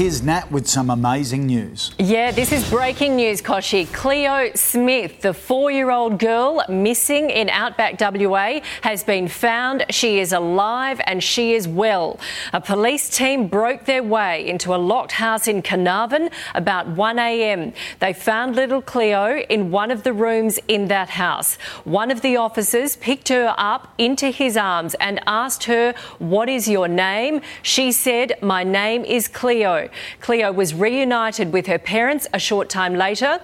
[0.00, 1.92] Here's Nat with some amazing news.
[1.98, 3.86] Yeah, this is breaking news, Kochie.
[3.92, 9.84] Cleo Smith, the four year old girl missing in Outback WA, has been found.
[9.90, 12.18] She is alive and she is well.
[12.54, 17.74] A police team broke their way into a locked house in Carnarvon about 1am.
[17.98, 21.56] They found little Cleo in one of the rooms in that house.
[21.84, 26.68] One of the officers picked her up into his arms and asked her, What is
[26.68, 27.42] your name?
[27.60, 29.89] She said, My name is Cleo.
[30.20, 33.40] Cleo was reunited with her parents a short time later.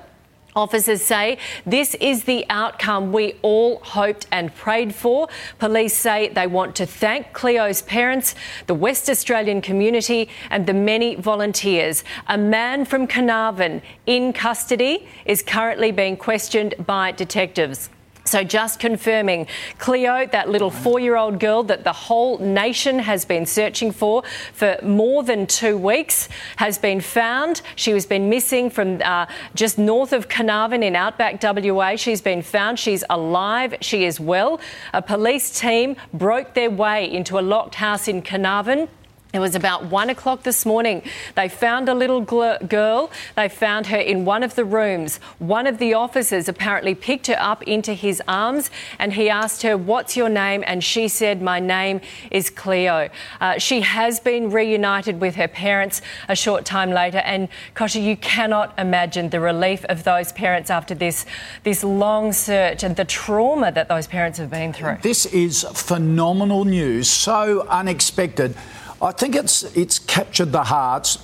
[0.57, 5.29] Officers say this is the outcome we all hoped and prayed for.
[5.59, 8.35] Police say they want to thank Cleo's parents,
[8.67, 12.05] the West Australian community, and the many volunteers.
[12.27, 17.91] A man from Carnarvon in custody is currently being questioned by detectives.
[18.27, 19.47] So, just confirming,
[19.79, 24.25] Cleo, that little four year old girl that the whole nation has been searching for
[24.53, 27.63] for more than two weeks, has been found.
[27.77, 31.95] She has been missing from uh, just north of Carnarvon in Outback WA.
[31.95, 32.81] She's been found.
[32.81, 33.77] She's alive.
[33.81, 34.61] She is well.
[34.93, 38.89] A police team broke their way into a locked house in Carnarvon.
[39.37, 41.03] It was about one o'clock this morning.
[41.35, 43.11] They found a little gl- girl.
[43.35, 45.21] They found her in one of the rooms.
[45.39, 49.77] One of the officers apparently picked her up into his arms and he asked her,
[49.77, 50.65] What's your name?
[50.67, 53.11] And she said, My name is Cleo.
[53.39, 57.19] Uh, she has been reunited with her parents a short time later.
[57.19, 61.27] And Kochie, you cannot imagine the relief of those parents after this,
[61.63, 64.97] this long search and the trauma that those parents have been through.
[65.03, 68.57] This is phenomenal news, so unexpected.
[69.01, 71.19] I think it's it's captured the hearts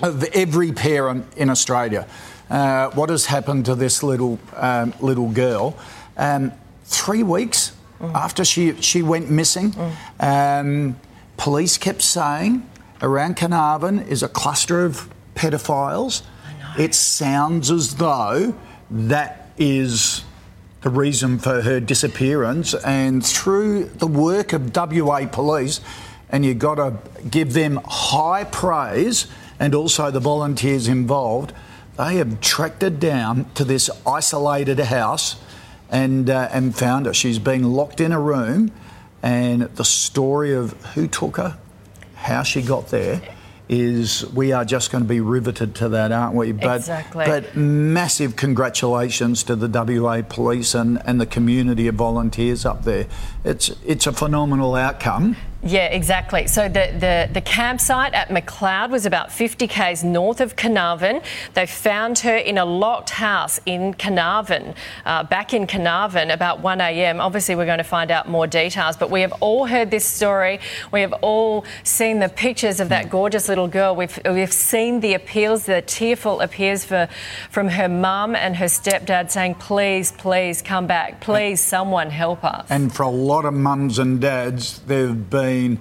[0.00, 2.06] of every parent in Australia.
[2.48, 5.76] Uh, what has happened to this little um, little girl?
[6.16, 6.52] Um,
[6.84, 8.14] three weeks mm.
[8.14, 9.92] after she she went missing, mm.
[10.20, 10.96] um,
[11.36, 12.68] police kept saying
[13.02, 16.22] around Carnarvon is a cluster of pedophiles.
[16.78, 18.54] It sounds as though
[18.90, 20.22] that is
[20.82, 25.80] the reason for her disappearance, and through the work of WA police
[26.30, 26.96] and you've got to
[27.28, 29.26] give them high praise
[29.58, 31.52] and also the volunteers involved.
[31.96, 35.36] They have tracked her down to this isolated house
[35.90, 37.14] and, uh, and found her.
[37.14, 38.70] She's been locked in a room,
[39.22, 41.58] and the story of who took her,
[42.14, 43.20] how she got there,
[43.68, 46.52] is we are just going to be riveted to that, aren't we?
[46.52, 47.26] But, exactly.
[47.26, 53.06] But massive congratulations to the WA police and, and the community of volunteers up there.
[53.44, 55.36] It's, it's a phenomenal outcome.
[55.62, 56.46] Yeah, exactly.
[56.46, 61.20] So the, the, the campsite at Macleod was about 50 k's north of Carnarvon.
[61.54, 64.74] They found her in a locked house in Carnarvon,
[65.04, 67.20] uh, back in Carnarvon, about 1 a.m.
[67.20, 70.60] Obviously, we're going to find out more details, but we have all heard this story.
[70.92, 73.96] We have all seen the pictures of that gorgeous little girl.
[73.96, 77.08] We've, we've seen the appeals, the tearful appeals for,
[77.50, 81.20] from her mum and her stepdad saying, please, please come back.
[81.20, 82.70] Please, someone help us.
[82.70, 85.78] And for a lot of mums and dads, they've been been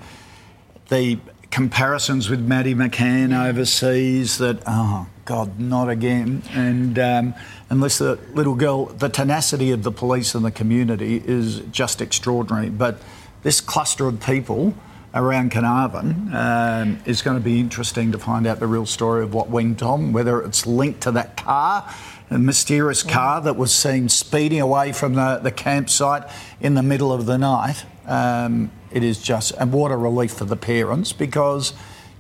[0.90, 1.20] the
[1.52, 6.42] comparisons with Maddie McCann overseas that, oh, God, not again.
[6.54, 7.34] And um,
[7.70, 12.70] unless the little girl, the tenacity of the police and the community is just extraordinary.
[12.70, 13.02] But
[13.44, 14.74] this cluster of people
[15.14, 19.34] around Carnarvon um, is going to be interesting to find out the real story of
[19.34, 21.94] what went on, whether it's linked to that car,
[22.30, 26.24] a mysterious car that was seen speeding away from the, the campsite
[26.62, 27.86] in the middle of the night.
[28.06, 31.74] Um, it is just, and what a relief for the parents because,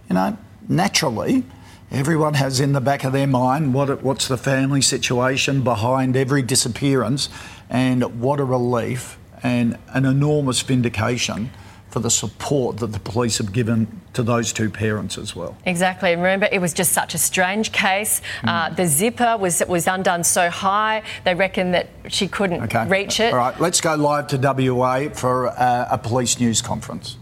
[0.09, 0.37] you know,
[0.67, 1.43] naturally,
[1.91, 6.41] everyone has in the back of their mind what what's the family situation behind every
[6.41, 7.29] disappearance,
[7.69, 11.49] and what a relief and an enormous vindication
[11.97, 15.57] for the support that the police have given to those two parents as well.
[15.65, 16.13] Exactly.
[16.13, 18.21] And remember, it was just such a strange case.
[18.43, 18.49] Mm.
[18.49, 22.87] Uh, the zipper was was undone so high, they reckon that she couldn't okay.
[22.87, 23.33] reach it.
[23.33, 27.17] All right, let's go live to WA for uh, a police news conference.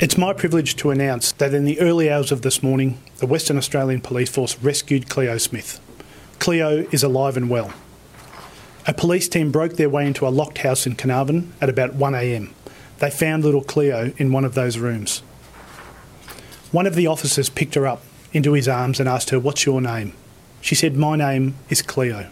[0.00, 3.56] It's my privilege to announce that in the early hours of this morning, the Western
[3.56, 5.80] Australian Police Force rescued Cleo Smith.
[6.38, 7.72] Cleo is alive and well.
[8.86, 12.52] A police team broke their way into a locked house in Carnarvon at about 1am.
[12.98, 15.20] They found little Cleo in one of those rooms.
[16.72, 18.02] One of the officers picked her up
[18.32, 20.12] into his arms and asked her, What's your name?
[20.60, 22.28] She said, My name is Cleo.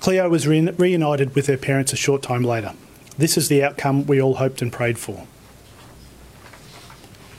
[0.00, 2.74] Cleo was re- reunited with her parents a short time later.
[3.16, 5.26] This is the outcome we all hoped and prayed for.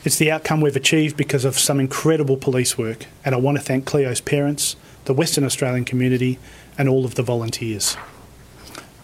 [0.04, 3.64] It's the outcome we've achieved because of some incredible police work, and I want to
[3.64, 4.76] thank Cleo's parents,
[5.06, 6.40] the Western Australian community,
[6.78, 7.98] and all of the volunteers.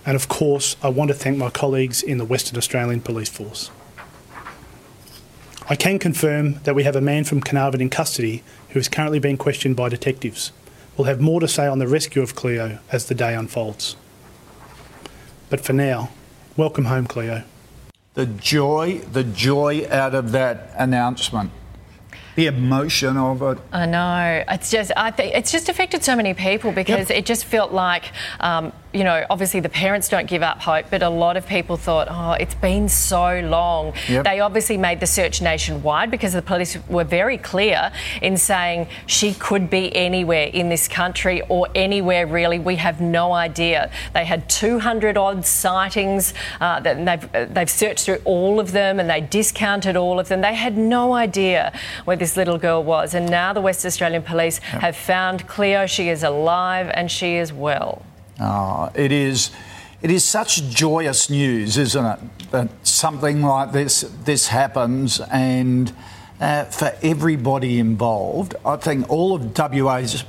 [0.06, 3.72] And of course, I want to thank my colleagues in the Western Australian Police Force.
[5.68, 9.20] I can confirm that we have a man from Carnarvon in custody who is currently
[9.20, 10.52] being questioned by detectives.
[10.96, 13.96] We'll have more to say on the rescue of Cleo as the day unfolds.
[15.50, 16.12] But for now,
[16.56, 17.44] welcome home, Cleo
[18.16, 21.52] the joy, the joy out of that announcement
[22.36, 23.58] the emotion of it.
[23.72, 24.44] I know.
[24.50, 27.20] It's just, I think it's just affected so many people because yep.
[27.20, 28.12] it just felt like,
[28.42, 31.76] um, you know, obviously the parents don't give up hope, but a lot of people
[31.76, 33.94] thought, oh, it's been so long.
[34.08, 34.24] Yep.
[34.24, 39.34] They obviously made the search nationwide because the police were very clear in saying she
[39.34, 42.58] could be anywhere in this country or anywhere really.
[42.58, 43.92] We have no idea.
[44.14, 46.34] They had 200 odd sightings.
[46.62, 50.42] Uh, that they've they've searched through all of them and they discounted all of them.
[50.42, 51.74] They had no idea
[52.06, 54.82] where this little girl was, and now the West Australian Police yep.
[54.82, 55.86] have found Cleo.
[55.86, 58.06] She is alive and she is well.
[58.40, 59.52] Oh, it is.
[60.02, 62.20] It is such joyous news, isn't it?
[62.52, 65.94] That something like this this happens, and
[66.40, 70.24] uh, for everybody involved, I think all of WA's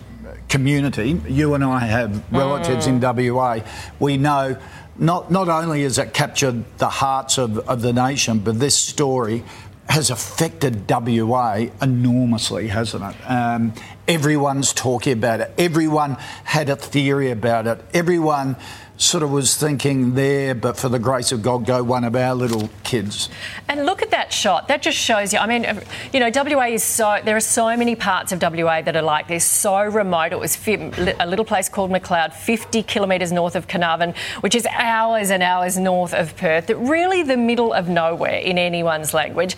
[0.49, 1.20] community.
[1.29, 3.17] You and I have relatives mm.
[3.19, 3.61] in WA.
[3.99, 4.56] We know
[4.99, 9.43] not not only has it captured the hearts of, of the nation, but this story
[9.88, 13.31] has affected WA enormously, hasn't it?
[13.31, 13.73] Um,
[14.09, 15.53] everyone's talking about it.
[15.56, 17.81] Everyone had a theory about it.
[17.94, 18.56] Everyone
[18.96, 22.34] sort of was thinking there, but for the grace of God, go one of our
[22.34, 23.28] little kids.
[23.69, 24.69] And look at that shot.
[24.69, 25.38] That just shows you.
[25.38, 25.82] I mean,
[26.12, 27.20] you know, WA is so.
[27.22, 30.32] There are so many parts of WA that are like this, so remote.
[30.32, 35.31] It was a little place called Macleod, 50 kilometres north of Carnarvon, which is hours
[35.31, 36.69] and hours north of Perth.
[36.69, 39.56] That really, the middle of nowhere in anyone's language.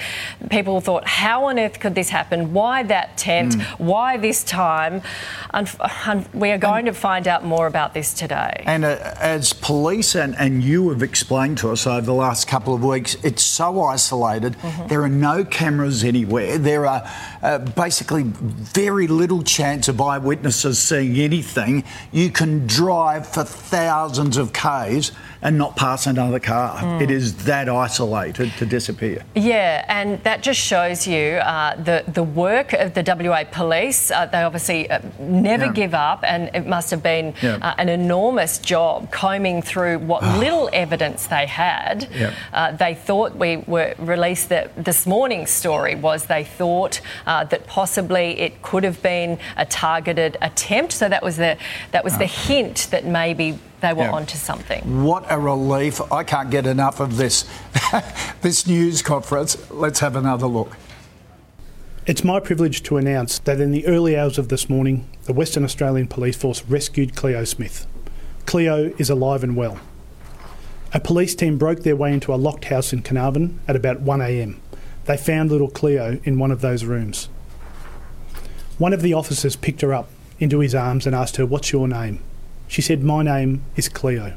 [0.51, 2.53] People thought, how on earth could this happen?
[2.53, 3.55] Why that tent?
[3.55, 3.79] Mm.
[3.79, 5.03] Why this time?
[5.51, 5.71] And,
[6.07, 8.65] and we are going and, to find out more about this today.
[8.67, 8.85] And.
[8.85, 12.83] Uh, as police and, and you have explained to us over the last couple of
[12.83, 14.55] weeks, it's so isolated.
[14.55, 14.87] Mm-hmm.
[14.87, 16.57] There are no cameras anywhere.
[16.57, 17.09] There are
[17.43, 21.85] uh, basically very little chance of eyewitnesses seeing anything.
[22.11, 26.79] You can drive for thousands of Ks and not pass another car.
[26.79, 27.03] Mm.
[27.03, 29.23] It is that isolated to disappear.
[29.35, 34.11] Yeah, and that just shows you uh, the the work of the WA police.
[34.11, 35.73] Uh, they obviously uh, never yeah.
[35.73, 37.59] give up, and it must have been yeah.
[37.63, 42.09] Uh, an enormous job combing through what little evidence they had.
[42.15, 42.35] Yeah.
[42.53, 47.67] Uh, they thought we were released that this morning's story was they thought uh, that
[47.67, 50.93] possibly it could have been a targeted attempt.
[50.93, 51.57] So that was the
[51.93, 52.47] that was the ah.
[52.49, 54.13] hint that maybe they were yeah.
[54.13, 55.05] onto something.
[55.05, 56.01] What a relief.
[56.13, 57.49] I can't get enough of this,
[58.43, 59.71] this news conference.
[59.71, 60.77] Let's have another look.
[62.07, 65.63] It's my privilege to announce that in the early hours of this morning, the Western
[65.63, 67.87] Australian Police Force rescued Cleo Smith.
[68.47, 69.79] Cleo is alive and well.
[70.95, 74.57] A police team broke their way into a locked house in Carnarvon at about 1am.
[75.05, 77.29] They found little Cleo in one of those rooms.
[78.79, 80.09] One of the officers picked her up
[80.41, 82.21] into his arms and asked her, What's your name?
[82.69, 84.35] She said, My name is Cleo.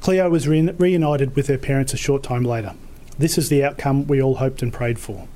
[0.00, 2.74] Cleo was re- reunited with her parents a short time later.
[3.18, 5.28] This is the outcome we all hoped and prayed for.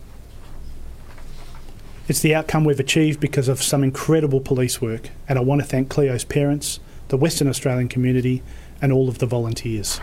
[2.08, 5.66] It's the outcome we've achieved because of some incredible police work, and I want to
[5.66, 8.42] thank Cleo's parents, the Western Australian community,
[8.80, 10.00] and all of the volunteers.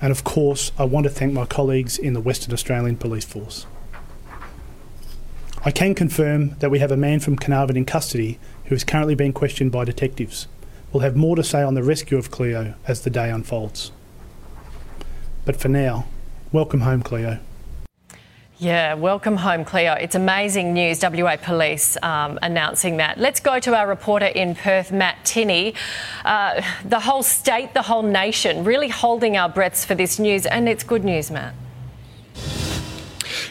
[0.00, 3.66] And of course, I want to thank my colleagues in the Western Australian Police Force.
[5.66, 9.16] I can confirm that we have a man from Carnarvon in custody who is currently
[9.16, 10.46] being questioned by detectives.
[10.92, 13.90] We'll have more to say on the rescue of Cleo as the day unfolds.
[15.44, 16.06] But for now,
[16.52, 17.40] welcome home, Cleo.
[18.58, 19.94] Yeah, welcome home, Cleo.
[19.94, 23.18] It's amazing news, WA Police um, announcing that.
[23.18, 25.74] Let's go to our reporter in Perth, Matt Tinney.
[26.24, 30.68] Uh, the whole state, the whole nation, really holding our breaths for this news, and
[30.68, 31.54] it's good news, Matt.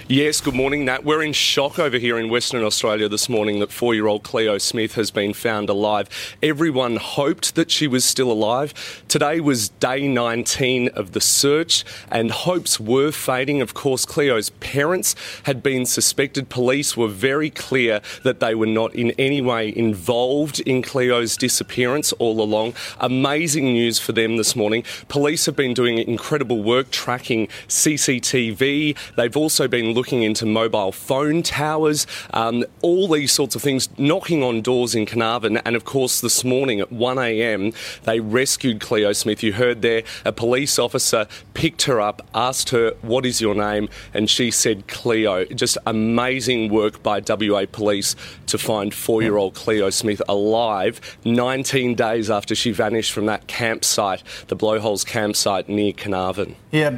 [0.07, 1.03] Yes, good morning, Nat.
[1.03, 4.59] We're in shock over here in Western Australia this morning that four year old Cleo
[4.59, 6.38] Smith has been found alive.
[6.43, 9.03] Everyone hoped that she was still alive.
[9.07, 13.63] Today was day 19 of the search, and hopes were fading.
[13.63, 16.50] Of course, Cleo's parents had been suspected.
[16.50, 22.13] Police were very clear that they were not in any way involved in Cleo's disappearance
[22.19, 22.75] all along.
[23.00, 24.83] Amazing news for them this morning.
[25.07, 28.95] Police have been doing incredible work tracking CCTV.
[29.15, 34.44] They've also been looking into mobile phone towers, um, all these sorts of things, knocking
[34.44, 35.58] on doors in Carnarvon.
[35.58, 37.74] And of course, this morning at 1am,
[38.04, 39.42] they rescued Cleo Smith.
[39.42, 43.90] You heard there, a police officer picked her up, asked her, What is your name?
[44.14, 45.46] And she said, Cleo.
[45.46, 48.16] Just amazing work by WA Police
[48.48, 53.48] to find four year old Cleo Smith alive 19 days after she vanished from that
[53.48, 56.56] campsite, the Blowholes campsite near Carnarvon.
[56.72, 56.98] Yeah.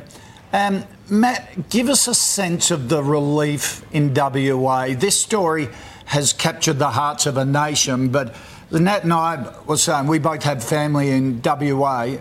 [0.53, 4.87] Um, Matt, give us a sense of the relief in WA.
[4.89, 5.69] This story
[6.05, 8.35] has captured the hearts of a nation, but
[8.71, 12.17] Nat and I were saying we both have family in WA.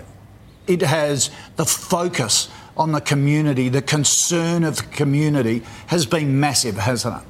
[0.69, 6.77] It has the focus on the community, the concern of the community has been massive,
[6.77, 7.29] hasn't it?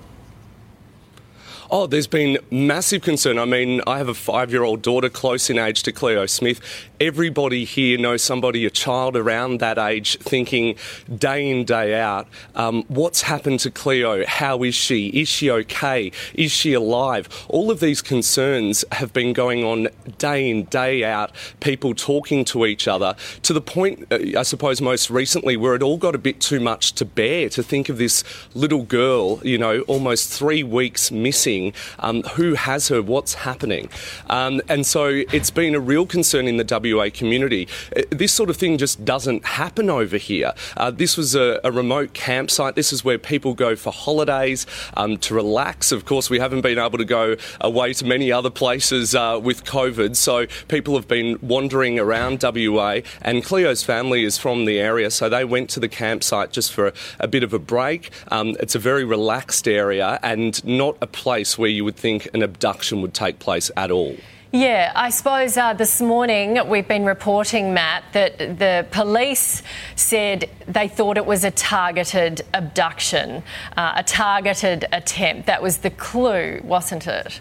[1.71, 3.39] Oh, there's been massive concern.
[3.39, 6.61] I mean, I have a five year old daughter close in age to Cleo Smith.
[6.99, 10.77] Everybody here knows somebody, a child around that age, thinking
[11.15, 14.25] day in, day out, um, what's happened to Cleo?
[14.25, 15.09] How is she?
[15.09, 16.11] Is she okay?
[16.33, 17.29] Is she alive?
[17.49, 22.65] All of these concerns have been going on day in, day out, people talking to
[22.65, 26.19] each other to the point, uh, I suppose, most recently where it all got a
[26.19, 28.25] bit too much to bear to think of this
[28.55, 33.91] little girl, you know, almost three weeks missing um, who has her, what's happening.
[34.31, 37.69] Um, and so it's been a real concern in the WA community.
[37.97, 40.53] Uh, this sort of thing just doesn't happen over here.
[40.77, 42.75] Uh, this was a, a, remote campsite.
[42.75, 44.67] This is where people go for holidays
[44.97, 45.93] um, to relax.
[45.93, 49.65] Of course, we haven't been able to go away to many other places uh, with
[49.65, 53.01] COVID, so people have been wandering around WA.
[53.23, 56.89] And Cleo's family is from the area, so they went to the campsite just for
[56.89, 58.11] a, a bit of a break.
[58.29, 62.29] Um, it's a very relaxed area and not a place place where you would think
[62.35, 64.17] an abduction would take place at all.
[64.53, 69.61] Yeah, I suppose uh, this morning we've been reporting, Matt, that the police
[69.97, 73.43] said they thought it was a targeted abduction,
[73.77, 75.47] uh, a targeted attempt.
[75.47, 77.41] That was the clue, wasn't it?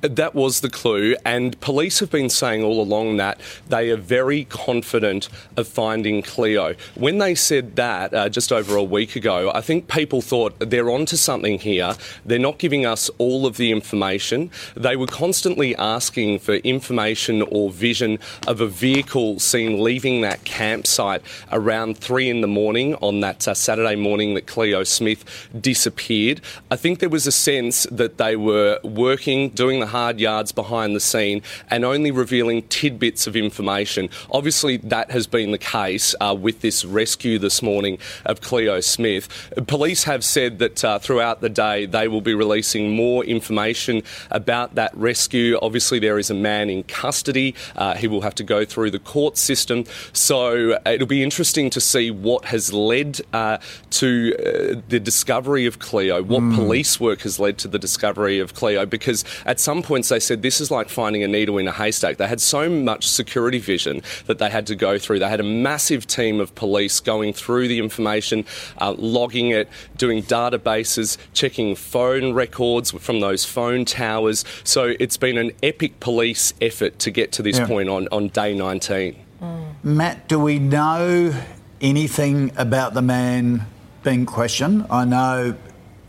[0.00, 4.44] That was the clue, and police have been saying all along that they are very
[4.44, 6.74] confident of finding Cleo.
[6.94, 10.90] When they said that uh, just over a week ago, I think people thought they're
[10.90, 11.94] onto something here.
[12.24, 14.50] They're not giving us all of the information.
[14.74, 21.22] They were constantly asking for information or vision of a vehicle seen leaving that campsite
[21.52, 25.24] around three in the morning on that uh, Saturday morning that Cleo Smith
[25.58, 26.40] disappeared.
[26.70, 30.94] I think there was a sense that they were working, doing the hard yards behind
[30.94, 34.08] the scene and only revealing tidbits of information.
[34.30, 39.28] Obviously, that has been the case uh, with this rescue this morning of Cleo Smith.
[39.66, 44.74] Police have said that uh, throughout the day they will be releasing more information about
[44.74, 45.58] that rescue.
[45.62, 47.54] Obviously, there is a man in custody.
[47.76, 49.84] Uh, he will have to go through the court system.
[50.12, 53.58] So uh, it'll be interesting to see what has led uh,
[53.90, 56.54] to uh, the discovery of Cleo, what mm.
[56.54, 60.42] police work has led to the discovery of Cleo, because at some points they said
[60.42, 62.16] this is like finding a needle in a haystack.
[62.16, 65.18] They had so much security vision that they had to go through.
[65.18, 68.44] They had a massive team of police going through the information,
[68.78, 74.44] uh, logging it, doing databases, checking phone records from those phone towers.
[74.64, 77.66] So it's been an epic police effort to get to this yeah.
[77.66, 79.16] point on, on day 19.
[79.40, 79.74] Mm.
[79.82, 81.34] Matt, do we know
[81.80, 83.66] anything about the man
[84.02, 84.86] being questioned?
[84.90, 85.54] I know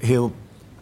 [0.02, 0.34] he'll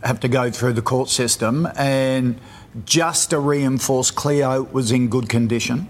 [0.04, 2.40] have to go through the court system and
[2.86, 5.88] just to reinforce Cleo was in good condition?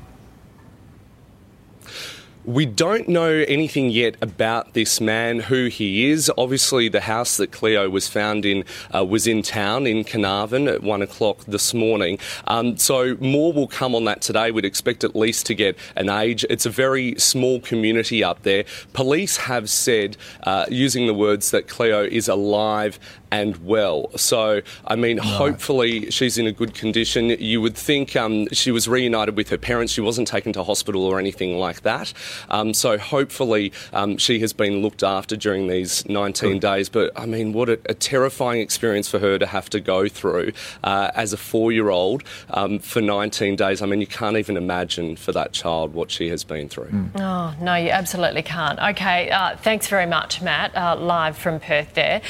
[2.45, 6.29] We don't know anything yet about this man, who he is.
[6.37, 10.83] Obviously, the house that Cleo was found in uh, was in town in Carnarvon at
[10.83, 12.19] one o'clock this morning.
[12.47, 14.51] Um, so more will come on that today.
[14.51, 16.45] We'd expect at least to get an age.
[16.49, 18.65] It's a very small community up there.
[18.91, 22.99] Police have said, uh, using the words that Cleo is alive
[23.33, 24.11] and well.
[24.15, 25.25] So, I mean, right.
[25.25, 27.29] hopefully she's in a good condition.
[27.29, 29.91] You would think um, she was reunited with her parents.
[29.91, 32.13] She wasn't taken to hospital or anything like that.
[32.51, 36.61] Um, so, hopefully, um, she has been looked after during these 19 good.
[36.61, 36.89] days.
[36.89, 40.51] But, I mean, what a, a, terrifying experience for her to have to go through
[40.83, 42.21] uh, as a four year old
[42.51, 43.81] um, for 19 days.
[43.81, 46.89] I mean, you can't even imagine for that child what she has been through.
[46.89, 47.09] Mm.
[47.19, 48.77] Oh, no, you absolutely can't.
[48.79, 52.21] Okay, uh, thanks very much, Matt, uh, live from Perth there.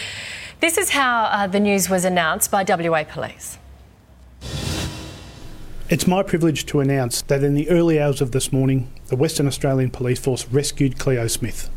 [0.63, 3.57] This is how uh, the news was announced by WA Police.
[5.89, 9.45] It's my privilege to announce that in the early hours of this morning, the Western
[9.45, 11.69] Australian Police Force rescued Cleo Smith.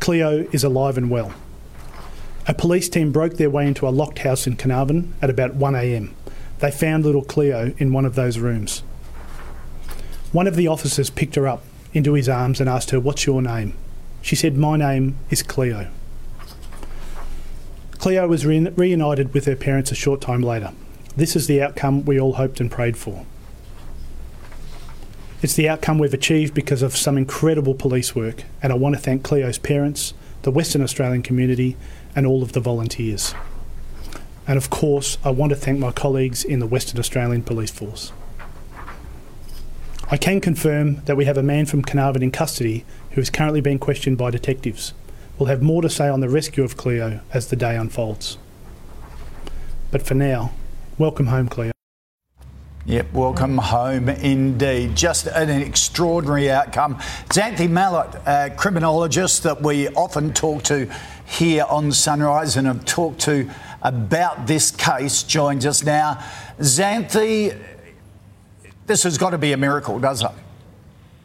[0.00, 1.32] Cleo is alive and well.
[2.48, 6.10] A police team broke their way into a locked house in Carnarvon at about 1am.
[6.58, 8.80] They found little Cleo in one of those rooms.
[10.32, 11.62] One of the officers picked her up
[11.92, 13.74] into his arms and asked her, What's your name?
[14.22, 15.88] She said, My name is Cleo.
[18.04, 20.74] Cleo was re- reunited with her parents a short time later.
[21.16, 23.24] This is the outcome we all hoped and prayed for.
[25.40, 29.00] It's the outcome we've achieved because of some incredible police work, and I want to
[29.00, 31.78] thank Cleo's parents, the Western Australian community,
[32.14, 33.34] and all of the volunteers.
[34.46, 38.12] And of course, I want to thank my colleagues in the Western Australian Police Force.
[40.10, 43.62] I can confirm that we have a man from Carnarvon in custody who is currently
[43.62, 44.92] being questioned by detectives.
[45.38, 48.38] We'll have more to say on the rescue of Cleo as the day unfolds.
[49.90, 50.52] But for now,
[50.96, 51.72] welcome home, Cleo.
[52.86, 54.94] Yep, welcome home indeed.
[54.94, 56.96] Just an extraordinary outcome.
[57.30, 60.88] Xanthe Mallett, a criminologist that we often talk to
[61.26, 63.50] here on Sunrise and have talked to
[63.82, 66.22] about this case, joins us now.
[66.60, 67.58] Xanthe,
[68.86, 70.30] this has got to be a miracle, does it?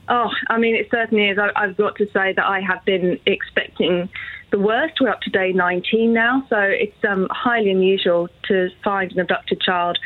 [0.10, 1.38] Oh, I mean, it certainly is.
[1.38, 4.10] I, have got to say that I have been expecting
[4.50, 5.00] the worst.
[5.00, 9.62] We're up to day 19 now, so it's um, highly unusual to find an abducted
[9.62, 10.00] child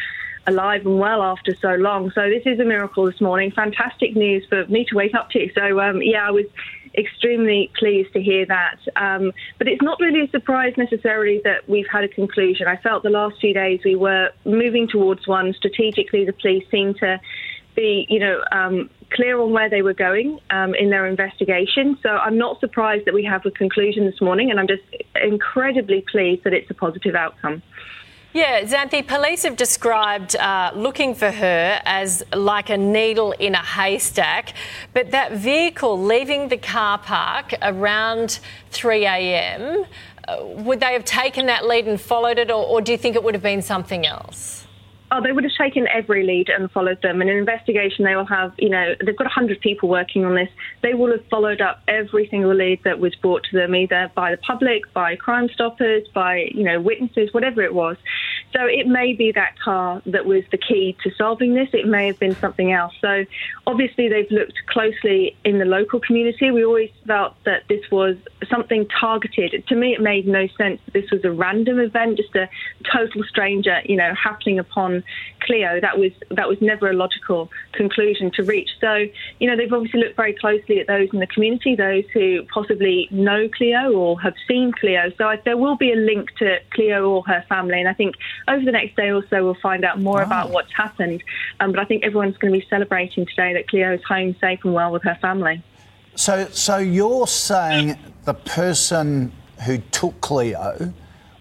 [0.45, 2.11] alive and well after so long.
[2.11, 3.51] So this is a miracle this morning.
[3.51, 5.49] Fantastic news for me to wake up to.
[5.55, 6.47] So um, yeah, I was
[6.97, 8.79] extremely pleased to hear that.
[8.97, 12.67] Um, but it's not really a surprise necessarily that we've had a conclusion.
[12.67, 15.53] I felt the last few days we were moving towards one.
[15.53, 17.19] Strategically, the police seemed to
[17.75, 21.97] be, you know, um, clear on where they were going um, in their investigation.
[22.01, 24.83] So I'm not surprised that we have a conclusion this morning, and I'm just
[25.21, 27.61] incredibly pleased that it's a positive outcome.
[28.33, 33.63] Yeah, Xanthe, police have described uh, looking for her as like a needle in a
[33.63, 34.55] haystack,
[34.91, 38.39] but that vehicle leaving the car park around
[38.71, 39.85] 3 a.m.,
[40.27, 43.15] uh, would they have taken that lead and followed it, or, or do you think
[43.15, 44.62] it would have been something else?
[45.15, 47.21] Oh, they would have taken every lead and followed them.
[47.21, 50.49] In an investigation, they will have, you know, they've got 100 people working on this.
[50.81, 54.31] They will have followed up every single lead that was brought to them, either by
[54.31, 57.95] the public, by Crime Stoppers, by, you know, witnesses, whatever it was.
[58.53, 61.69] So it may be that car that was the key to solving this.
[61.73, 62.93] It may have been something else.
[63.01, 63.25] So
[63.67, 66.51] obviously, they've looked closely in the local community.
[66.51, 68.15] We always felt that this was
[68.49, 69.65] something targeted.
[69.67, 72.47] To me, it made no sense that this was a random event, just a
[72.91, 75.03] total stranger, you know, happening upon
[75.45, 78.69] Cleo, that was that was never a logical conclusion to reach.
[78.79, 79.05] So,
[79.39, 83.07] you know, they've obviously looked very closely at those in the community, those who possibly
[83.11, 85.11] know Cleo or have seen Cleo.
[85.17, 88.15] So I, there will be a link to Cleo or her family, and I think
[88.47, 90.25] over the next day or so we'll find out more oh.
[90.25, 91.23] about what's happened.
[91.59, 94.59] Um, but I think everyone's going to be celebrating today that Cleo is home safe
[94.63, 95.63] and well with her family.
[96.15, 99.31] So, so you're saying the person
[99.65, 100.93] who took Cleo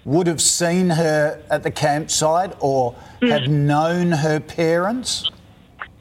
[0.04, 3.30] would have seen her at the campsite or mm.
[3.30, 5.30] have known her parents?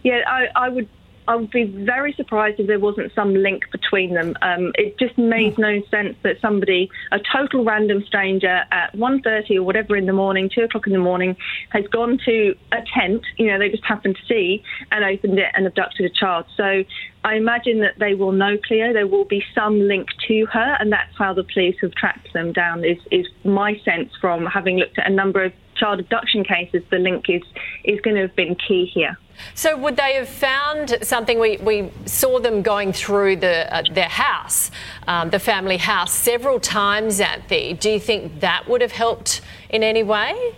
[0.03, 0.89] Yeah, I, I would
[1.27, 4.35] I would be very surprised if there wasn't some link between them.
[4.41, 9.63] Um, it just made no sense that somebody, a total random stranger at 1.30 or
[9.63, 11.35] whatever in the morning, 2 o'clock in the morning,
[11.69, 15.51] has gone to a tent, you know, they just happened to see, and opened it
[15.53, 16.45] and abducted a child.
[16.57, 16.83] So
[17.23, 18.93] I imagine that they will know Cleo.
[18.93, 22.51] There will be some link to her, and that's how the police have tracked them
[22.51, 22.83] down.
[22.83, 26.83] Is is my sense from having looked at a number of child abduction cases.
[26.89, 27.41] The link is
[27.83, 29.17] is going to have been key here.
[29.55, 31.39] So would they have found something?
[31.39, 34.71] We, we saw them going through the uh, their house,
[35.07, 37.73] um, the family house, several times at the.
[37.73, 40.55] Do you think that would have helped in any way?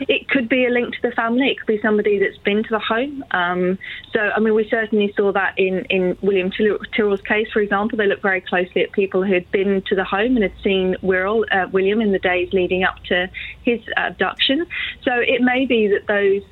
[0.00, 1.48] It could be a link to the family.
[1.48, 3.24] It could be somebody that's been to the home.
[3.32, 3.78] Um,
[4.12, 7.98] so, I mean, we certainly saw that in, in William Tyrrell's case, for example.
[7.98, 10.96] They looked very closely at people who had been to the home and had seen
[11.02, 13.28] Wirral, uh, William in the days leading up to
[13.62, 14.66] his abduction.
[15.02, 16.42] So, it may be that those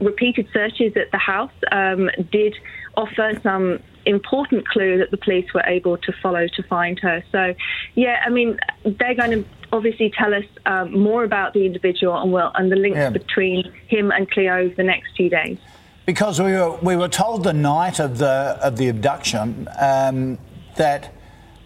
[0.00, 2.56] repeated searches at the house um, did
[2.96, 7.22] offer some important clue that the police were able to follow to find her.
[7.32, 7.54] So,
[7.94, 12.32] yeah, I mean, they're going to obviously tell us um, more about the individual and
[12.32, 13.10] will and the links Yeah.
[13.10, 15.58] between him and Cleo over the next few days.
[16.04, 20.38] Because we were, we were told the night of the of the abduction um,
[20.76, 21.14] that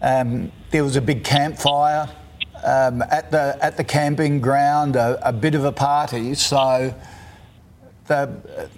[0.01, 2.07] um, there was a big campfire
[2.63, 6.35] um, at the at the camping ground, a, a bit of a party.
[6.35, 6.93] So
[8.05, 8.29] the,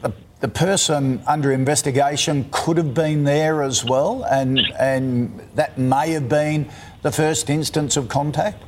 [0.02, 6.12] the the person under investigation could have been there as well, and and that may
[6.12, 6.70] have been
[7.02, 8.64] the first instance of contact.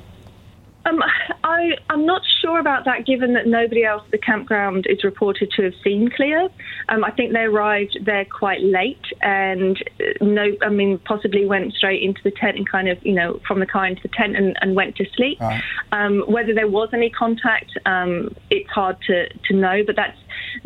[0.83, 0.99] Um,
[1.43, 5.51] I, I'm not sure about that, given that nobody else at the campground is reported
[5.51, 6.49] to have seen Cleo.
[6.89, 11.73] Um, I think they arrived there quite late, and uh, no, I mean, possibly went
[11.73, 14.35] straight into the tent and kind of, you know, from the car into the tent
[14.35, 15.39] and, and went to sleep.
[15.39, 15.61] Right.
[15.91, 20.17] Um, whether there was any contact, um, it's hard to, to know, but that's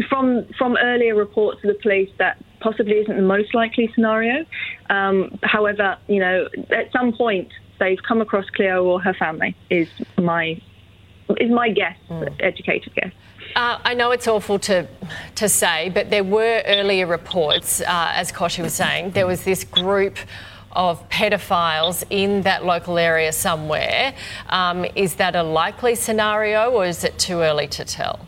[0.09, 4.45] from from earlier reports of the police that possibly isn't the most likely scenario.
[4.89, 9.87] Um, however, you know, at some point they've come across Cleo or her family is
[10.17, 10.61] my
[11.37, 11.97] is my guess,
[12.39, 13.11] educated guess.
[13.55, 14.87] Uh, I know it's awful to
[15.35, 19.63] to say, but there were earlier reports, uh, as Kochie was saying, there was this
[19.63, 20.17] group
[20.71, 24.13] of pedophiles in that local area somewhere.
[24.49, 28.19] Um, is that a likely scenario, or is it too early to tell?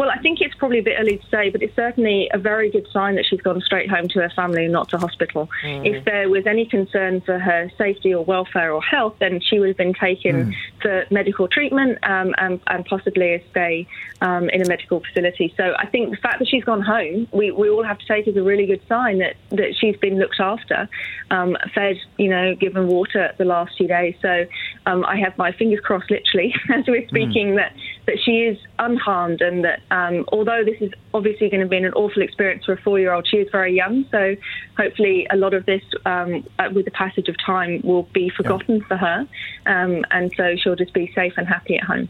[0.00, 2.70] Well, I think it's probably a bit early to say, but it's certainly a very
[2.70, 5.50] good sign that she's gone straight home to her family and not to hospital.
[5.62, 9.68] If there was any concern for her safety or welfare or health, then she would
[9.68, 13.86] have been taken for medical treatment um, and, and possibly a stay
[14.22, 15.52] um, in a medical facility.
[15.54, 18.26] So I think the fact that she's gone home, we, we all have to take
[18.26, 20.88] as a really good sign that, that she's been looked after,
[21.30, 24.14] um, fed, you know, given water the last few days.
[24.22, 24.46] So
[24.86, 27.74] um, I have my fingers crossed, literally, as we're speaking, that,
[28.10, 31.92] that she is unharmed and that um, although this is obviously going to be an
[31.92, 34.04] awful experience for a four year old, she is very young.
[34.10, 34.34] So
[34.76, 38.80] hopefully a lot of this, um, uh, with the passage of time, will be forgotten
[38.82, 39.28] for her.
[39.66, 42.08] Um, and so she'll just be safe and happy at home.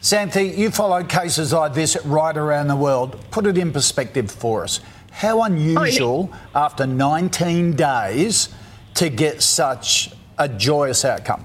[0.00, 3.20] Xanthe, you followed cases like this right around the world.
[3.30, 4.80] Put it in perspective for us.
[5.10, 8.48] How unusual after 19 days
[8.94, 11.44] to get such a joyous outcome?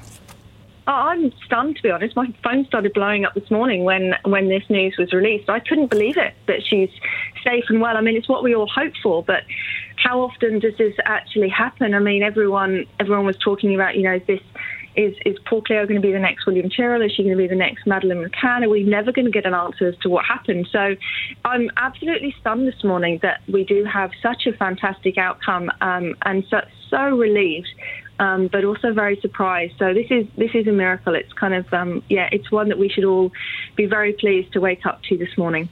[0.87, 2.15] I'm stunned, to be honest.
[2.15, 5.49] My phone started blowing up this morning when, when this news was released.
[5.49, 6.89] I couldn't believe it that she's
[7.43, 7.97] safe and well.
[7.97, 9.43] I mean, it's what we all hope for, but
[9.97, 11.93] how often does this actually happen?
[11.93, 14.39] I mean, everyone everyone was talking about, you know, this
[14.95, 17.01] is is Paul Cleo going to be the next William Tyrrell?
[17.01, 18.63] Is she going to be the next Madeleine McCann?
[18.63, 20.67] Are we never going to get an answer as to what happened?
[20.71, 20.95] So
[21.45, 26.43] I'm absolutely stunned this morning that we do have such a fantastic outcome um, and
[26.49, 27.69] so, so relieved.
[28.19, 29.75] Um, but also very surprised.
[29.77, 31.13] So this is this is a miracle.
[31.13, 33.31] It's kind of um, yeah, it's one that we should all
[33.75, 35.69] be very pleased to wake up to this morning.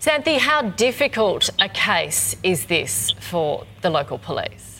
[0.00, 4.70] Xanthe, how difficult a case is this for the local police?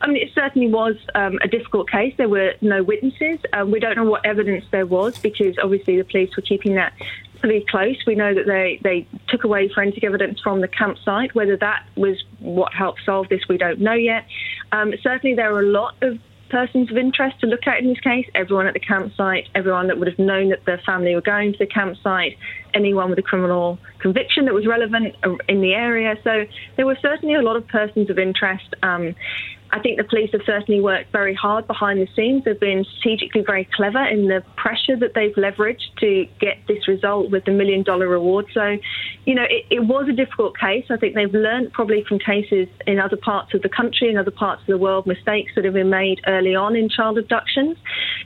[0.00, 2.14] I mean, it certainly was um, a difficult case.
[2.16, 3.38] There were no witnesses.
[3.52, 6.92] Um, we don't know what evidence there was because obviously the police were keeping that
[7.40, 7.96] pretty close.
[8.06, 11.34] We know that they, they took away forensic evidence from the campsite.
[11.34, 14.26] Whether that was what helped solve this, we don't know yet.
[14.72, 16.18] Um, certainly, there are a lot of
[16.50, 18.28] persons of interest to look at in this case.
[18.34, 21.58] Everyone at the campsite, everyone that would have known that the family were going to
[21.58, 22.36] the campsite,
[22.74, 26.16] anyone with a criminal conviction that was relevant uh, in the area.
[26.22, 28.74] So there were certainly a lot of persons of interest.
[28.82, 29.14] Um,
[29.72, 32.44] I think the police have certainly worked very hard behind the scenes.
[32.44, 37.30] They've been strategically very clever in the pressure that they've leveraged to get this result
[37.30, 38.46] with the million dollar reward.
[38.52, 38.78] So,
[39.26, 40.86] you know, it, it was a difficult case.
[40.90, 44.32] I think they've learned probably from cases in other parts of the country and other
[44.32, 47.76] parts of the world, mistakes that have been made early on in child abductions.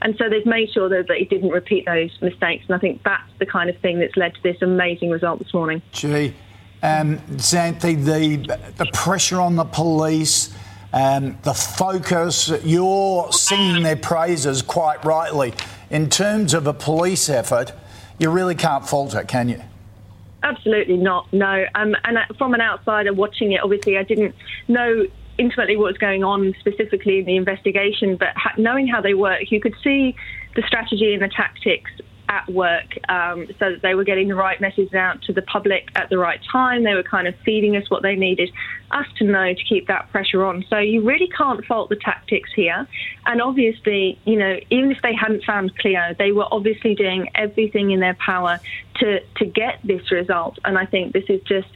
[0.01, 2.65] And so they've made sure that they didn't repeat those mistakes.
[2.67, 5.53] And I think that's the kind of thing that's led to this amazing result this
[5.53, 5.83] morning.
[5.91, 6.33] Gee,
[6.81, 10.53] um, Xanthe, the, the pressure on the police,
[10.95, 15.53] um, the focus, you're singing their praises quite rightly.
[15.89, 17.73] In terms of a police effort,
[18.17, 19.61] you really can't fault it, can you?
[20.41, 21.31] Absolutely not.
[21.33, 21.65] No.
[21.75, 24.35] Um, and uh, from an outsider watching it, obviously, I didn't
[24.69, 25.05] know
[25.37, 29.51] intimately what was going on specifically in the investigation, but ha- knowing how they work,
[29.51, 30.15] you could see
[30.55, 31.91] the strategy and the tactics
[32.29, 35.89] at work um, so that they were getting the right message out to the public
[35.95, 36.83] at the right time.
[36.83, 38.49] They were kind of feeding us what they needed
[38.91, 40.63] us to know to keep that pressure on.
[40.69, 42.87] So you really can't fault the tactics here.
[43.25, 47.91] And obviously, you know, even if they hadn't found Cleo, they were obviously doing everything
[47.91, 48.59] in their power
[48.95, 50.59] to, to get this result.
[50.65, 51.67] And I think this is just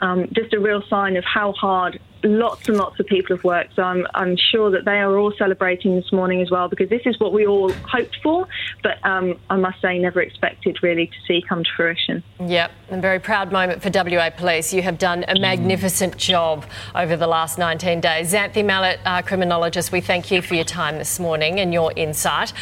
[0.00, 3.76] um, just a real sign of how hard lots and lots of people have worked.
[3.76, 7.02] So I'm, I'm sure that they are all celebrating this morning as well because this
[7.04, 8.48] is what we all hoped for,
[8.82, 12.22] but um, I must say, never expected really to see come to fruition.
[12.44, 14.72] Yep, a very proud moment for WA Police.
[14.72, 18.32] You have done a magnificent job over the last 19 days.
[18.32, 22.52] Xanthe Mallett, our criminologist, we thank you for your time this morning and your insight.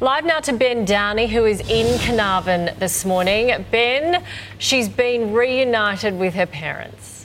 [0.00, 3.64] Live now to Ben Downey, who is in Carnarvon this morning.
[3.70, 4.22] Ben,
[4.58, 7.15] she's been reunited with her parents.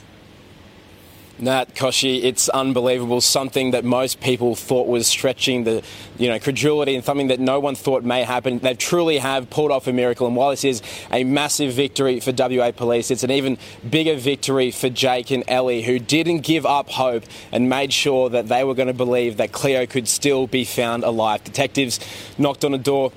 [1.42, 3.20] Nat Kochie, it's unbelievable.
[3.20, 5.82] Something that most people thought was stretching the,
[6.16, 8.60] you know, credulity and something that no one thought may happen.
[8.60, 10.28] They truly have pulled off a miracle.
[10.28, 13.58] And while this is a massive victory for WA Police, it's an even
[13.90, 18.46] bigger victory for Jake and Ellie, who didn't give up hope and made sure that
[18.46, 21.42] they were going to believe that Cleo could still be found alive.
[21.42, 21.98] Detectives
[22.38, 23.10] knocked on a door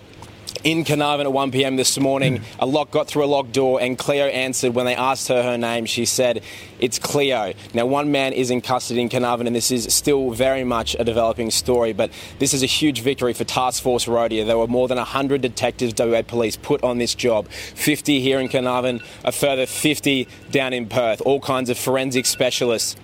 [0.63, 2.37] in Carnarvon at 1 pm this morning.
[2.37, 2.43] Hmm.
[2.59, 5.57] A lock got through a locked door, and Cleo answered when they asked her her
[5.57, 5.85] name.
[5.85, 6.43] She said,
[6.79, 7.53] It's Cleo.
[7.73, 11.03] Now, one man is in custody in Carnarvon, and this is still very much a
[11.03, 14.47] developing story, but this is a huge victory for Task Force Rhodium.
[14.47, 18.49] There were more than 100 detectives WA Police put on this job 50 here in
[18.49, 22.95] Carnarvon, a further 50 down in Perth, all kinds of forensic specialists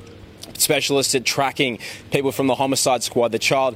[0.58, 1.80] specialists at tracking
[2.12, 3.76] people from the homicide squad, the child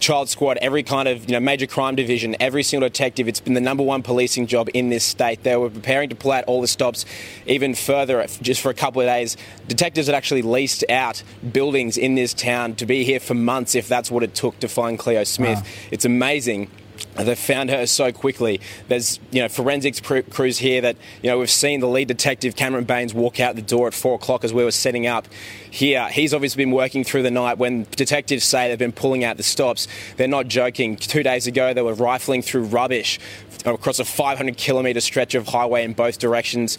[0.00, 3.28] child squad, every kind of you know major crime division, every single detective.
[3.28, 5.42] It's been the number one policing job in this state.
[5.42, 7.04] They were preparing to pull out all the stops
[7.46, 9.36] even further just for a couple of days.
[9.68, 13.88] Detectives had actually leased out buildings in this town to be here for months if
[13.88, 15.58] that's what it took to find Cleo Smith.
[15.58, 15.88] Wow.
[15.90, 16.70] It's amazing
[17.16, 18.60] they found her so quickly.
[18.88, 22.84] There's you know forensics crews here that you know we've seen the lead detective Cameron
[22.84, 25.26] Baines walk out the door at four o'clock as we were setting up
[25.70, 26.08] here.
[26.08, 27.58] He's obviously been working through the night.
[27.58, 30.96] When detectives say they've been pulling out the stops, they're not joking.
[30.96, 33.18] Two days ago they were rifling through rubbish
[33.64, 36.78] across a 500 kilometre stretch of highway in both directions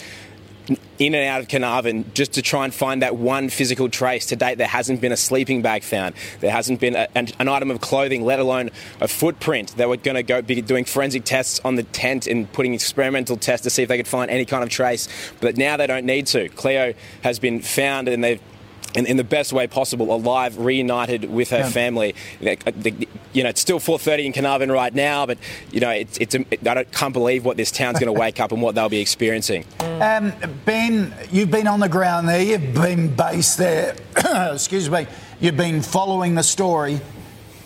[0.99, 4.27] in and out of Carnarvon just to try and find that one physical trace.
[4.27, 6.15] To date, there hasn't been a sleeping bag found.
[6.39, 8.69] There hasn't been a, an, an, item of clothing, let alone
[8.99, 9.75] a footprint.
[9.77, 13.37] They were going to go be doing forensic tests on the tent and putting experimental
[13.37, 15.07] tests to see if they could find any kind of trace.
[15.39, 16.49] But now they don't need to.
[16.49, 16.93] Cleo
[17.23, 18.41] has been found and they've
[18.95, 21.69] in, in, the best way possible, alive, reunited with her yeah.
[21.69, 22.15] family.
[22.39, 25.37] You know, it's still 4:30 in Carnarvon right now, but
[25.71, 28.51] you know, it's, it's it, I can't believe what this town's going to wake up
[28.51, 29.65] and what they'll be experiencing.
[29.79, 30.33] Um,
[30.65, 32.41] ben, you've been on the ground there.
[32.41, 33.95] You've been based there.
[34.53, 35.07] Excuse me.
[35.39, 36.99] You've been following the story.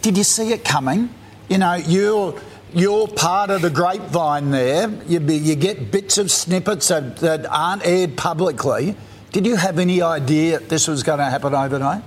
[0.01, 1.09] Did you see it coming?
[1.49, 2.39] You know, you're
[2.75, 4.89] you're part of the grapevine there.
[5.07, 8.97] You, be, you get bits of snippets that, that aren't aired publicly.
[9.35, 12.01] Did you have any idea this was going to happen overnight?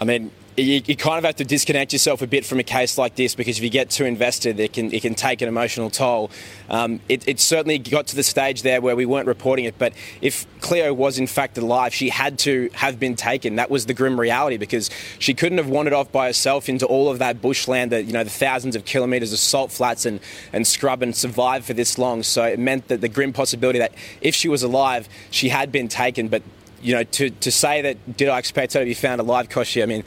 [0.00, 2.96] I mean, you, you, kind of have to disconnect yourself a bit from a case
[2.96, 5.90] like this because if you get too invested, it can it can take an emotional
[5.90, 6.30] toll.
[6.70, 9.92] Um, it, it, certainly got to the stage there where we weren't reporting it, but
[10.20, 13.56] if Cleo was in fact alive, she had to have been taken.
[13.56, 17.10] That was the grim reality because she couldn't have wandered off by herself into all
[17.10, 20.20] of that bushland, that you know the thousands of kilometres of salt flats and
[20.52, 22.22] and scrub and survive for this long.
[22.22, 25.88] So it meant that the grim possibility that if she was alive, she had been
[25.88, 26.42] taken, but
[26.80, 29.82] you know, to, to say that did I expect her to be found alive, Kochie?
[29.82, 30.04] I mean,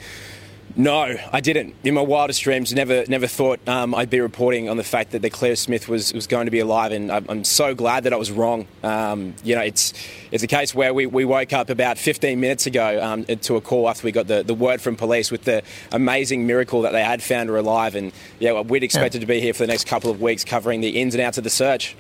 [0.78, 1.74] no, I didn't.
[1.84, 5.28] In my wildest dreams, never never thought um, I'd be reporting on the fact that
[5.34, 8.16] Cleo Smith was, was going to be alive, and I'm, I'm so glad that I
[8.16, 8.68] was wrong.
[8.84, 9.94] Um, you know, it's
[10.32, 13.62] it's a case where we, we woke up about 15 minutes ago um, to a
[13.62, 17.04] call after we got the, the word from police with the amazing miracle that they
[17.04, 19.26] had found her alive, and yeah, we'd expected yeah.
[19.26, 21.44] to be here for the next couple of weeks covering the ins and outs of
[21.44, 21.96] the search.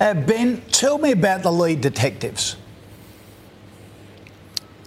[0.00, 2.56] Uh, ben, tell me about the lead detectives.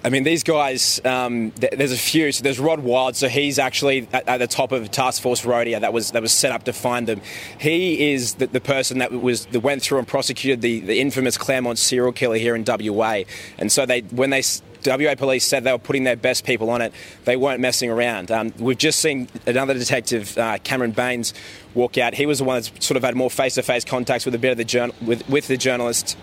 [0.04, 2.32] I mean, these guys, um, th- there's a few.
[2.32, 3.16] So there's Rod Wilde.
[3.16, 6.32] So he's actually at, at, the top of Task Force Rhodium that was that was
[6.32, 7.22] set up to find them.
[7.60, 11.38] He is the, the person that was that went through and prosecuted the, the infamous
[11.38, 13.22] Claremont serial killer here in WA.
[13.60, 14.42] And so they when they
[14.84, 16.92] WA police said they were putting their best people on it.
[17.26, 18.32] They weren't messing around.
[18.32, 21.36] Um, we've just seen another detective, uh, Cameron Baines,
[21.76, 22.16] walk out.
[22.16, 24.58] He was the one that sort of had more face-to-face contacts with a bit of
[24.58, 26.16] the journal- with, with the journalists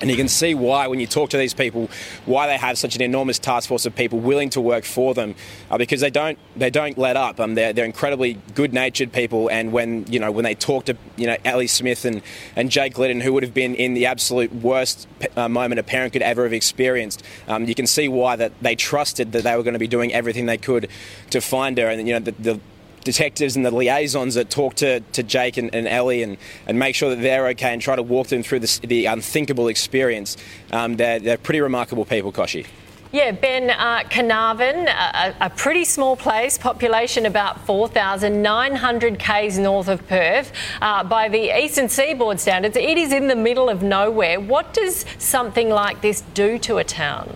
[0.00, 1.90] and you can see why, when you talk to these people,
[2.24, 5.34] why they have such an enormous task force of people willing to work for them,
[5.70, 7.40] uh, because they don't they don't let up.
[7.40, 11.26] Um, they're, they're incredibly good-natured people, and when you know when they talk to you
[11.26, 12.22] know Ellie Smith and,
[12.54, 16.12] and Jake Gliddon, who would have been in the absolute worst uh, moment a parent
[16.12, 19.62] could ever have experienced, um, you can see why that they trusted that they were
[19.62, 20.88] going to be doing everything they could
[21.30, 22.60] to find her, and you know the, the
[23.08, 26.94] detectives and the liaisons that talk to, to Jake and, and Ellie and, and make
[26.94, 30.36] sure that they're okay and try to walk them through this, the unthinkable experience.
[30.72, 32.66] Um, they're, they're pretty remarkable people, Kochie.
[33.10, 40.06] Yeah, Ben, uh, Carnarvon, a, a, pretty small place, population about 4,900 k's north of
[40.06, 40.52] Perth.
[40.82, 44.38] Uh, by the eastern seaboard standards, it is in the middle of nowhere.
[44.38, 47.34] What does something like this do to a town?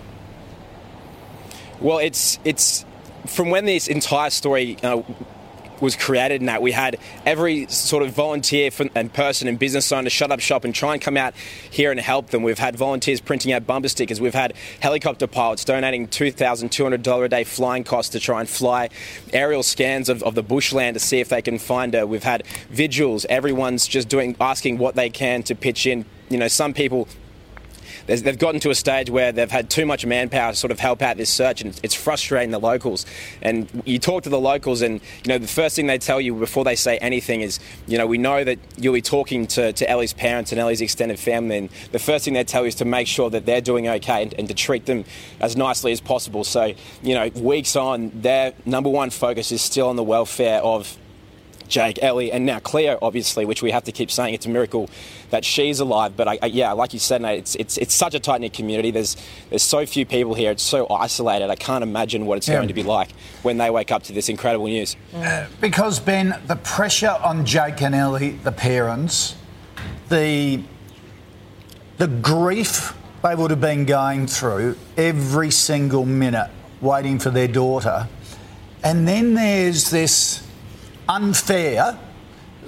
[1.81, 2.85] Well, it's it's
[3.27, 5.01] from when this entire story uh,
[5.83, 10.09] was created in that we had every sort of volunteer and person and business owner
[10.09, 11.35] shut up shop and try and come out
[11.71, 12.45] here and help them.
[12.45, 14.21] We've had volunteers printing out bumper stickers.
[14.21, 18.91] We've had helicopter pilots donating $2,200 a day flying costs to try and fly
[19.33, 22.07] aerial scans of, of the bushland to see if they can find her.
[22.07, 23.27] We've had vigils.
[23.29, 26.05] Everyone's just doing asking what they can to pitch in.
[26.29, 27.09] You know, some people
[28.07, 31.03] they've gotten to a stage where they've had too much manpower to sort of help
[31.03, 33.07] out this search, and it's frustrating the locals.
[33.41, 36.35] And you talk to the locals, and you know the first thing they tell you
[36.35, 39.89] before they say anything is, you know, we know that you'll be talking to, to
[39.89, 42.85] Ellie's parents and Ellie's extended family, and the first thing they tell you is to
[42.85, 45.05] make sure that they're doing okay and, and to treat them
[45.41, 46.45] as nicely as possible.
[46.45, 50.97] So, you know, weeks on, their number one focus is still on the welfare of
[51.73, 54.91] Jake, Ellie, and now Cleo, obviously, which we have to keep saying it's a miracle
[55.31, 56.17] that she's alive.
[56.17, 58.53] But I, I, yeah, like you said, Nate, it's, it's, it's such a tight knit
[58.53, 58.91] community.
[58.91, 59.17] There's,
[59.49, 60.51] there's so few people here.
[60.51, 61.49] It's so isolated.
[61.49, 62.57] I can't imagine what it's yeah.
[62.57, 63.11] going to be like
[63.43, 64.97] when they wake up to this incredible news.
[65.15, 69.35] Uh, because, Ben, the pressure on Jake and Ellie, the parents,
[70.11, 70.63] the,
[71.97, 76.51] the grief they would have been going through every single minute
[76.83, 78.09] waiting for their daughter.
[78.85, 80.47] And then there's this
[81.13, 81.99] unfair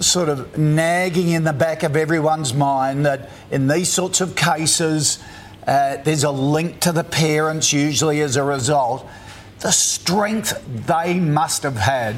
[0.00, 5.18] sort of nagging in the back of everyone's mind that in these sorts of cases,
[5.66, 9.06] uh, there's a link to the parents usually as a result.
[9.60, 12.16] The strength they must have had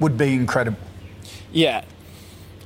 [0.00, 0.78] would be incredible.
[1.52, 1.84] Yeah,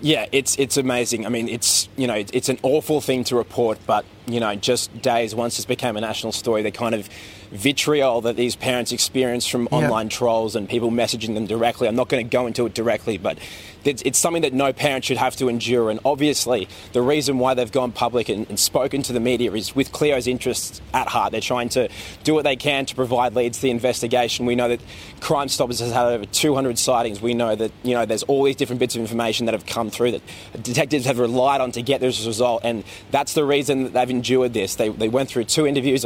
[0.01, 1.25] yeah, it's it's amazing.
[1.25, 5.03] I mean, it's you know it's an awful thing to report, but you know, just
[5.03, 7.09] days once this became a national story, they kind of
[7.57, 11.89] vitriol that these parents experience from online trolls and people messaging them directly.
[11.89, 13.39] I'm not going to go into it directly, but
[13.85, 15.91] it's, it's, something that no parent should have to endure.
[15.91, 19.77] And obviously, the reason why they've gone public and, and spoken to the media is
[19.77, 21.33] with Cleo's interests at heart.
[21.33, 21.89] They're trying to
[22.25, 24.47] do what they can to provide leads to the investigation.
[24.47, 24.81] We know that
[25.21, 27.21] Crime Stoppers has had over 200 sightings.
[27.21, 29.91] We know that you know there's all these different bits of information that have come
[29.91, 30.23] through that
[30.63, 34.53] detectives have relied on to get this result, and that's the reason that they've endured
[34.53, 34.75] this.
[34.75, 36.05] They, they went through two interviews.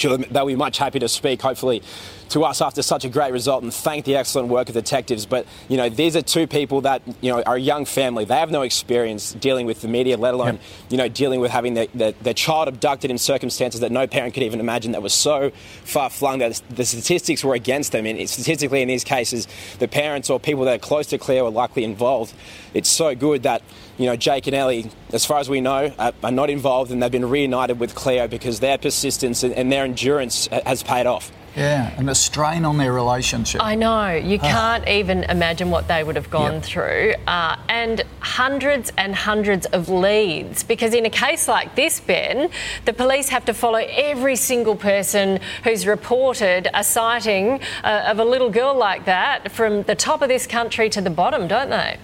[0.00, 1.82] Sure they'll be much happy to speak, hopefully,
[2.30, 5.26] to us after such a great result and thank the excellent work of detectives.
[5.26, 8.24] But, you know, these are two people that, you know, are a young family.
[8.24, 10.62] They have no experience dealing with the media, let alone, yep.
[10.90, 14.34] you know, dealing with having their, their, their, child abducted in circumstances that no parent
[14.34, 15.50] could even imagine that was so
[15.84, 18.06] far flung that the statistics were against them.
[18.06, 21.50] And statistically, in these cases, the parents or people that are close to Cleo are
[21.50, 22.34] likely involved.
[22.74, 23.62] It's so good that,
[23.98, 27.10] you know, Jake and Ellie, as far as we know, are, not involved and they've
[27.10, 31.32] been reunited with Cleo because their persistence and their endurance has paid off.
[31.56, 33.60] Yeah, and the strain on their relationship.
[33.64, 34.12] I know.
[34.12, 34.46] You ah.
[34.46, 36.62] can't even imagine what they would have gone yep.
[36.62, 37.14] through.
[37.26, 40.62] Uh, and hundreds and hundreds of leads.
[40.62, 42.50] Because in a case like this, Ben,
[42.84, 48.24] the police have to follow every single person who's reported a sighting uh, of a
[48.24, 51.98] little girl like that from the top of this country to the bottom, don't they?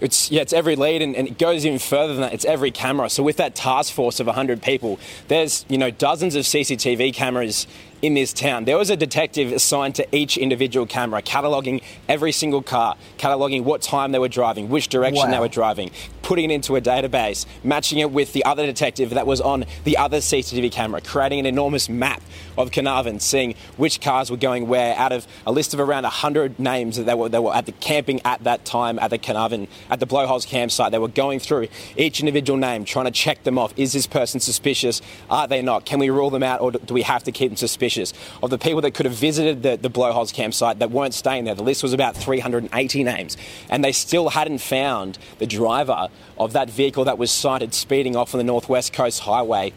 [0.00, 2.34] It's yeah, it's every lead, and, and, it goes even further than that.
[2.34, 3.08] It's every camera.
[3.08, 7.66] So with that task force of 100 people, there's you know dozens of CCTV cameras
[8.02, 8.64] in this town.
[8.64, 13.82] There was a detective assigned to each individual camera, cataloguing every single car, cataloguing what
[13.82, 15.30] time they were driving, which direction wow.
[15.30, 15.90] they were driving,
[16.22, 19.96] putting it into a database, matching it with the other detective that was on the
[19.96, 22.22] other CCTV camera, creating an enormous map
[22.58, 26.58] of Carnarvon, seeing which cars were going where out of a list of around 100
[26.58, 29.68] names that they were, they were at the camping at that time at the Carnarvon,
[29.90, 30.92] at the Blowholes campsite.
[30.92, 33.72] They were going through each individual name, trying to check them off.
[33.76, 35.00] Is this person suspicious?
[35.30, 35.86] Are they not?
[35.86, 37.85] Can we rule them out or do we have to keep them suspicious?
[37.88, 38.12] Suspicious.
[38.42, 41.54] Of the people that could have visited the, the Blowholes campsite that weren't staying there,
[41.54, 43.36] the list was about 380 names.
[43.70, 48.34] And they still hadn't found the driver of that vehicle that was sighted speeding off
[48.34, 49.72] on the Northwest Coast Highway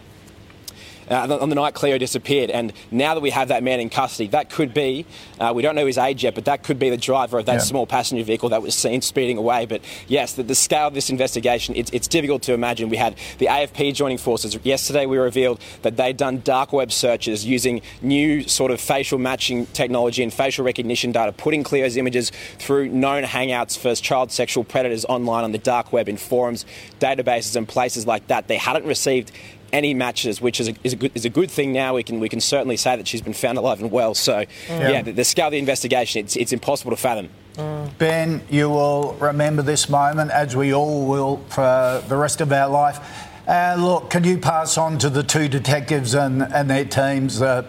[1.10, 2.50] uh, on the night Cleo disappeared.
[2.50, 5.06] And now that we have that man in custody, that could be,
[5.40, 7.54] uh, we don't know his age yet, but that could be the driver of that
[7.54, 7.60] yeah.
[7.60, 9.66] small passenger vehicle that was seen speeding away.
[9.66, 12.90] But yes, the, the scale of this investigation, it's, it's difficult to imagine.
[12.90, 14.58] We had the AFP joining forces.
[14.64, 19.66] Yesterday we revealed that they'd done dark web searches using new sort of facial matching
[19.68, 25.06] technology and facial recognition data, putting Cleo's images through known hangouts for child sexual predators
[25.06, 26.66] online on the dark web in forums,
[27.00, 28.48] databases, and places like that.
[28.48, 29.32] They hadn't received
[29.72, 31.96] any matches, which is a, is a, good, is a good thing now.
[31.96, 34.14] We can, we can certainly say that she's been found alive and well.
[34.14, 34.48] So, mm.
[34.68, 37.30] yeah, the, the, scale of the investigation, it's, it's impossible to fathom.
[37.56, 37.98] Mm.
[37.98, 42.70] Ben, you will remember this moment, as we all will for the rest of our
[42.70, 43.00] life.
[43.48, 47.64] Uh, look, can you pass on to the two detectives and, and their teams uh,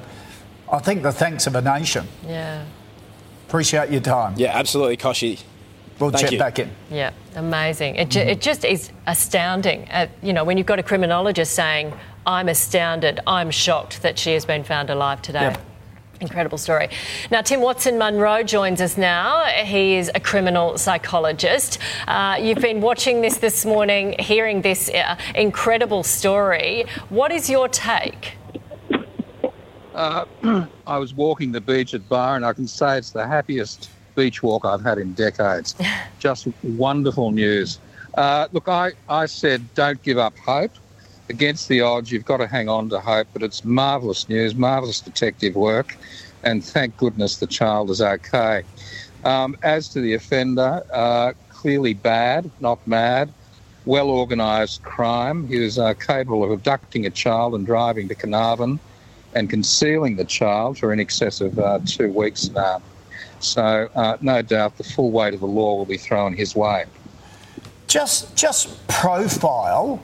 [0.73, 2.07] I think the thanks of a nation?
[2.27, 2.65] Yeah.
[3.49, 4.35] Appreciate your time.
[4.37, 5.43] Yeah, absolutely, Kochie.
[6.01, 6.39] We'll Thank check you.
[6.39, 6.71] back in.
[6.91, 7.97] Yeah, amazing.
[7.97, 9.87] It, ju- it just is astounding.
[9.91, 11.93] Uh, you know, when you've got a criminologist saying,
[12.27, 13.21] I'm astounded.
[13.27, 15.43] I'm shocked that she has been found alive today.
[15.43, 15.59] Yep.
[16.23, 16.89] Incredible story.
[17.31, 19.45] Now, Tim Watson Munro joins us now.
[19.45, 21.79] He is a criminal psychologist.
[22.07, 26.85] Uh, you've been watching this this morning, hearing this uh, incredible story.
[27.09, 28.35] What is your take?
[29.95, 30.25] Uh,
[30.87, 32.45] I was walking the beach at Byron.
[32.45, 35.75] I can say it's the happiest beach walk I've had in decades.
[36.19, 37.79] Just wonderful news.
[38.15, 40.73] Uh, look, I, I said don't give up hope.
[41.29, 45.01] Against the odds, you've got to hang on to hope, but it's marvellous news, marvellous
[45.01, 45.97] detective work,
[46.43, 48.65] and thank goodness the child is okay.
[49.25, 53.33] Um, as to the offender, uh, clearly bad, not mad,
[53.85, 55.47] well organised crime.
[55.47, 58.81] He was uh, capable of abducting a child and driving to Carnarvon
[59.35, 62.83] and concealing the child for in excess of uh, two weeks now.
[63.41, 66.85] So, uh, no doubt the full weight of the law will be thrown his way.
[67.87, 70.03] Just, just profile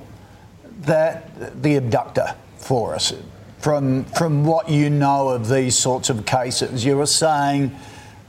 [0.80, 3.12] that the abductor for us
[3.58, 6.84] from from what you know of these sorts of cases.
[6.84, 7.76] You were saying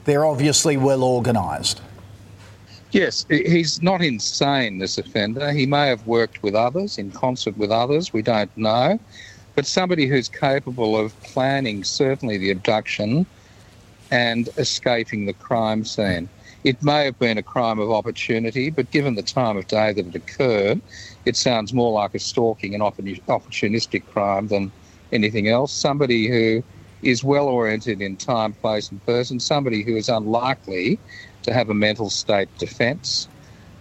[0.04, 1.80] they're obviously well organised.
[2.90, 5.52] Yes, he's not insane, this offender.
[5.52, 8.98] He may have worked with others, in concert with others, we don't know.
[9.54, 13.26] But somebody who's capable of planning, certainly, the abduction
[14.10, 16.28] and escaping the crime scene.
[16.64, 20.06] It may have been a crime of opportunity, but given the time of day that
[20.06, 20.80] it occurred,
[21.24, 24.72] it sounds more like a stalking and opportunistic crime than
[25.12, 25.72] anything else.
[25.72, 26.62] Somebody who
[27.02, 30.98] is well oriented in time, place, and person, somebody who is unlikely
[31.44, 33.28] to have a mental state defence.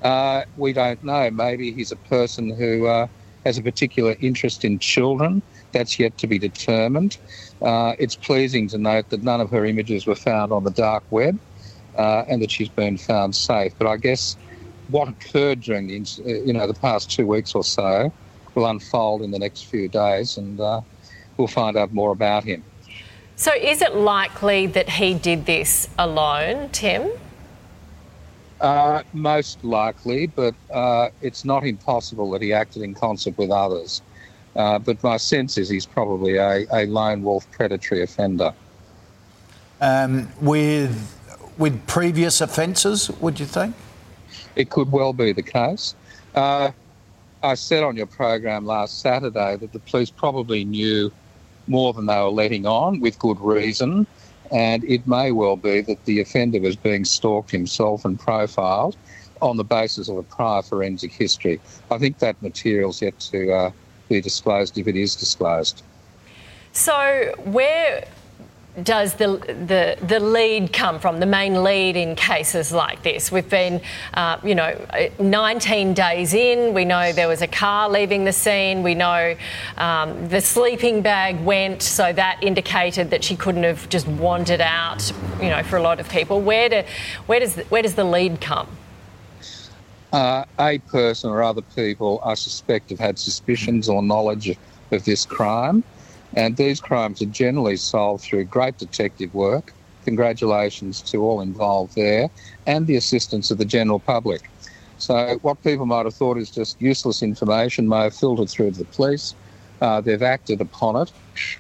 [0.04, 1.30] Uh, we don't know.
[1.32, 3.08] Maybe he's a person who uh,
[3.44, 5.42] has a particular interest in children.
[5.72, 7.18] That's yet to be determined.
[7.62, 11.04] Uh, it's pleasing to note that none of her images were found on the dark
[11.10, 11.40] web
[11.98, 13.74] uh, and that she's been found safe.
[13.78, 14.38] But I guess
[14.90, 18.12] what occurred during the uh, you know the past two weeks or so
[18.56, 20.82] will unfold in the next few days, and uh,
[21.38, 22.64] we'll find out more about him.
[23.36, 27.12] So, is it likely that he did this alone, Tim?
[28.60, 34.02] Uh, most likely, but uh, it's not impossible that he acted in concert with others.
[34.58, 38.54] Uh, but my sense is he's probably a, a lone wolf predatory offender.
[39.80, 41.14] Um, with
[41.58, 43.76] with previous offences, would you think?
[44.56, 45.96] It could well be the case.
[46.34, 46.72] Uh,
[47.44, 51.12] I said on your program last Saturday that the police probably knew
[51.68, 54.08] more than they were letting on, with good reason,
[54.52, 58.96] and it may well be that the offender was being stalked himself and profiled
[59.42, 61.60] on the basis of a prior forensic history.
[61.92, 63.72] I think that material's yet to uh,
[64.10, 65.84] be disclosed if it is disclosed.
[66.74, 68.08] So, where
[68.84, 69.38] does the,
[69.68, 73.32] the, the lead come from, the main lead in cases like this?
[73.32, 73.82] We've been,
[74.14, 74.80] uh, you know,
[75.20, 76.74] 19 days in.
[76.74, 78.84] We know there was a car leaving the scene.
[78.84, 79.36] We know
[79.78, 85.12] um, the sleeping bag went, so that indicated that she couldn't have just wandered out,
[85.42, 86.42] you know, for a lot of people.
[86.42, 86.84] Where, do,
[87.26, 88.68] where, does, where does the lead come?
[90.14, 94.58] Uh, a person or other people, I suspect, have had suspicions or knowledge of,
[95.04, 95.84] this crime.
[96.34, 99.74] And these crimes are generally solved through great detective work.
[100.06, 102.30] Congratulations to all involved there
[102.66, 104.50] and the assistance of the general public.
[104.98, 108.80] So, what people might have thought is just useless information may have filtered through to
[108.80, 109.36] the police.
[109.82, 111.12] Uh, they've acted upon it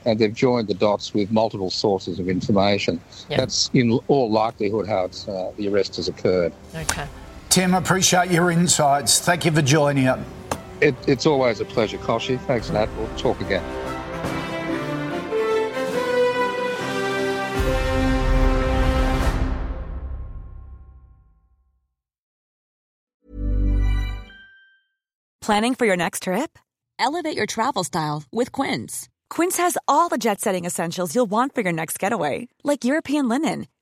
[0.05, 2.99] and they've joined the dots with multiple sources of information.
[3.29, 3.39] Yep.
[3.39, 6.53] That's in all likelihood how uh, the arrest has occurred.
[6.73, 7.07] Okay.
[7.49, 9.19] Tim, appreciate your insights.
[9.19, 10.19] Thank you for joining us.
[10.79, 12.39] It, it's always a pleasure, Kochie.
[12.41, 12.89] Thanks, Nat.
[12.97, 13.63] We'll talk again.
[25.47, 26.59] Planning for your next trip?
[26.99, 29.07] Elevate your travel style with Quince.
[29.29, 33.29] Quince has all the jet setting essentials you'll want for your next getaway, like European
[33.29, 33.67] linen,